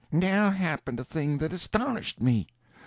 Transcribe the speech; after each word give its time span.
Now 0.11 0.49
happened 0.49 0.99
a 0.99 1.03
thing 1.03 1.37
that 1.37 1.53
astonished 1.53 2.19
me. 2.19 2.47